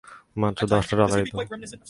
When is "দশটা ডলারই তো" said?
0.71-1.35